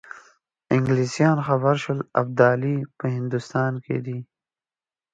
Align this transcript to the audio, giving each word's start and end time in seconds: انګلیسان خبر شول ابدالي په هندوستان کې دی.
انګلیسان 0.75 1.37
خبر 1.47 1.75
شول 1.83 1.99
ابدالي 2.21 2.75
په 2.97 3.05
هندوستان 3.17 3.71
کې 3.85 3.97
دی. 4.05 4.19